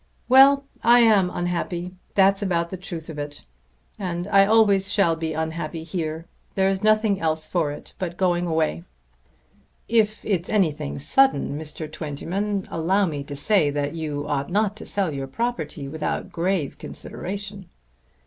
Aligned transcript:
"Well; 0.27 0.63
I 0.81 1.01
am 1.01 1.29
unhappy. 1.29 1.91
That's 2.15 2.41
about 2.41 2.71
the 2.71 2.75
truth 2.77 3.07
of 3.07 3.19
it. 3.19 3.43
And 3.99 4.25
I 4.29 4.47
always 4.47 4.91
shall 4.91 5.15
be 5.15 5.33
unhappy 5.35 5.83
here. 5.83 6.25
There's 6.55 6.81
nothing 6.81 7.19
else 7.19 7.45
for 7.45 7.71
it 7.71 7.93
but 7.99 8.17
going 8.17 8.47
away." 8.47 8.81
"If 9.87 10.25
it's 10.25 10.49
anything 10.49 10.97
sudden, 10.97 11.55
Mr. 11.55 11.85
Twentyman, 11.87 12.67
allow 12.71 13.05
me 13.05 13.23
to 13.25 13.35
say 13.35 13.69
that 13.69 13.93
you 13.93 14.25
ought 14.27 14.49
not 14.49 14.75
to 14.77 14.87
sell 14.87 15.13
your 15.13 15.27
property 15.27 15.87
without 15.87 16.31
grave 16.31 16.79
consideration." 16.79 17.69